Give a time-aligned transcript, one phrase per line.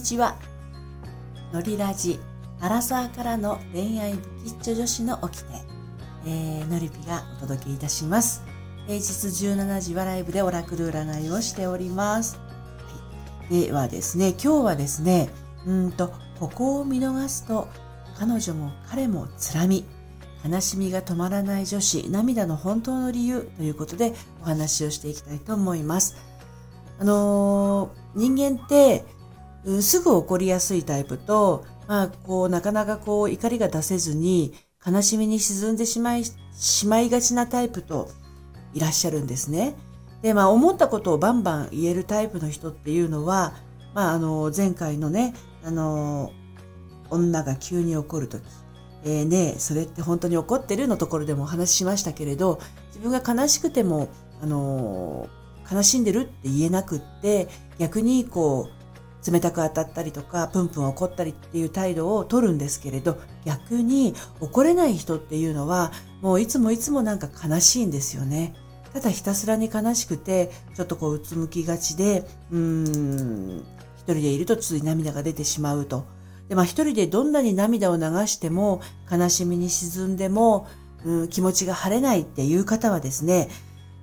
[0.00, 0.34] にちは。
[1.52, 2.18] のりラジ、
[2.58, 5.50] アラサーからの恋愛不吉祥女子の起きて、
[6.24, 8.42] えー、のりぴがお届けいたします。
[8.86, 12.38] 平日17時はライブでオラクル占いをしております。
[12.38, 15.28] はい、ではですね、今日はですね、
[15.66, 17.68] うんと、ここを見逃すと、
[18.18, 19.84] 彼女も彼もつらみ、
[20.50, 26.16] 悲しみが止まらない女子、涙の本当の理由ということでお話をしていきたいと思います。
[26.98, 29.04] あのー、人間って、
[29.80, 34.54] すぐ怒りやすいタイプと、まあ、こう、なかなかこう、怒りが出せずに、
[34.86, 38.08] 悲しみに沈んでしまい、しまいがちなタイプと
[38.72, 39.74] いらっしゃるんですね。
[40.22, 43.54] で、まあ、思ったことをバンバン言えるタイプの人っていうのは、
[43.94, 46.32] まあ、あの、前回のね、あの、
[47.10, 48.42] 女が急に怒るとき、
[49.04, 54.08] えー、ねそれって本当に怒ってるのところでもお話ししましたけれど、自分が悲しくても、
[54.42, 55.28] あの
[55.70, 58.79] 悲しんでるって言えなくって、逆にこう、
[59.26, 68.54] 冷たく当たったりとか、プンプン怒ったりっていう態度を取るんですけれど、逆に怒れない人っていうのは、もういつもいつもなんか悲しいんですよね。
[68.92, 73.64] ただひたすらに悲しくて、ちょっとこううつむきがちで、うーん、
[73.96, 76.06] 一人でいるとつい涙が出てしまうと。
[76.48, 80.66] で、まあ一人でどんなに涙を流しても、悲しみに沈んでも、
[81.04, 83.48] うん、気持ちが晴れないっていう方はですね、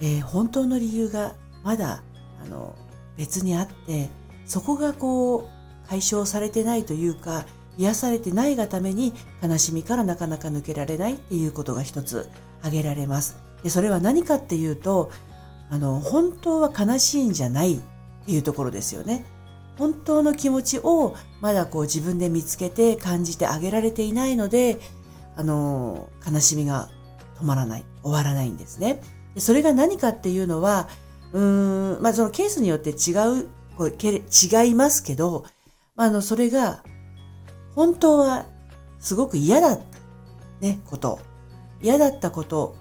[0.00, 2.02] えー、本当の理由がまだ、
[2.42, 2.74] あの、
[3.16, 4.08] 別にあって、
[4.50, 7.46] そこがこう解消されてないというか
[7.78, 13.38] 癒されてないがために悲しみからなかなか抜けられないっていうことが一つ挙げられます。
[13.62, 15.12] でそれは何かっていうと
[15.70, 17.80] あの本当は悲しいんじゃないっ
[18.26, 19.24] ていうところですよね。
[19.78, 24.80] 本当の気持ちをまだこう自分で見つけて感じてあげられていないので
[25.36, 26.90] あの悲しみが
[27.38, 29.00] 止まらない終わらないんですね。
[29.36, 30.88] でそれが何かっていうのは
[31.32, 33.46] うーんまあそのケースによって違う
[33.80, 35.46] これ違いますけど、
[35.96, 36.84] あ、の、それが、
[37.74, 38.44] 本当は
[38.98, 39.84] すごく嫌だった、
[40.60, 41.18] ね、こと。
[41.80, 42.76] 嫌だったこと、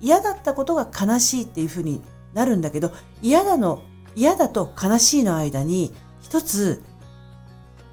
[0.00, 2.02] 嫌だったことが悲しいっていうふうに
[2.34, 2.90] なるんだけど、
[3.22, 3.84] 嫌だの、
[4.16, 6.82] 嫌だと悲しいの間に、一つ、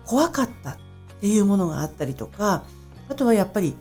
[0.07, 0.77] 怖かったっ
[1.21, 2.63] ていうものがあったりとか、
[3.07, 3.75] あとはやっぱり、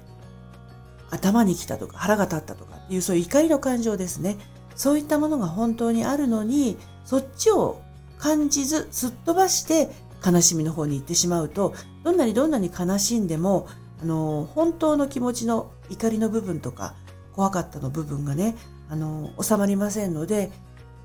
[1.09, 4.36] 頭にきたとか腹が立ったとかっていうそういう怒りの感情ですね。
[4.75, 6.76] そういったものが本当にあるのに、
[7.06, 7.81] そっちを
[8.19, 9.91] 感じずすっ飛ばして
[10.25, 13.69] 悲しみの方に行ってしまうとどんなにどんなに悲しんでも
[14.03, 16.94] あの本当の気持ちの怒りの部分とか
[17.32, 18.56] 怖かったの部分がね
[18.88, 20.50] あの収まりませんので、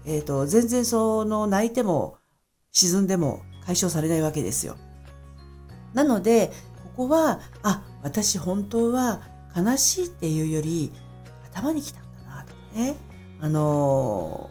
[0.05, 2.17] えーと、全然その泣いても
[2.71, 4.77] 沈んでも解消されないわけですよ。
[5.93, 6.51] なので
[6.95, 9.21] ここはあ私本当は
[9.55, 10.91] 悲しいっていうより
[11.53, 12.95] 頭にきたんだなとかね
[13.41, 14.49] あの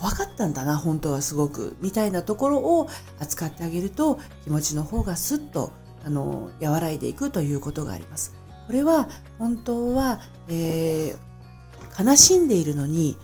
[0.00, 2.88] 怖かったんだな本当はすごくみたいなところを
[3.20, 5.72] 扱ってあげると気持ちの方がスッと
[6.04, 8.34] あの和らいでいくということがあります。
[8.66, 13.18] これは本当は、えー、悲しんでいるのに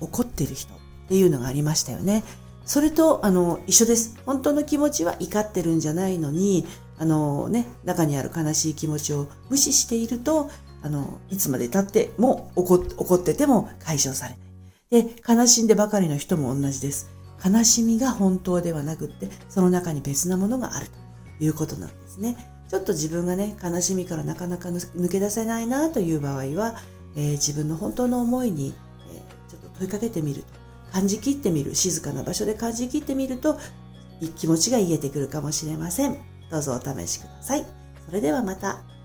[0.00, 0.78] 怒ってる人っ
[1.08, 2.24] ていうのがありましたよね。
[2.64, 4.18] それとあの一緒です。
[4.26, 6.66] 本当の気持ちは怒ってるんじゃないのに
[6.98, 10.50] あのね中にある悲しい気持ちを無視していると
[10.82, 12.74] あのいつまで経っても怒
[13.14, 14.45] ってても解消されない。
[14.90, 17.10] で、悲しんでばかりの人も同じです。
[17.44, 20.86] 悲しみが本当ではなくって、その中に別なものがある
[21.38, 22.36] ということなんですね。
[22.68, 26.76] ちょっと自分がね、悲しみからなかなか抜け出せないなという場合は、
[27.16, 28.74] えー、自分の本当の思いに、
[29.10, 30.48] えー、ちょっと問いかけてみると、
[30.92, 33.58] 感じきってみる、静かな場所で感じきってみると、
[34.36, 36.18] 気持ちが癒えてくるかもしれません。
[36.50, 37.66] どうぞお試しください。
[38.06, 38.95] それではまた。